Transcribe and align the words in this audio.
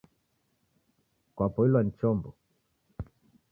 Kwapoilwa 1.35 1.81
ni 1.83 1.91
chombo? 1.99 2.29